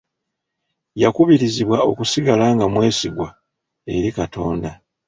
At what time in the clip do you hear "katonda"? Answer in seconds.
4.17-4.69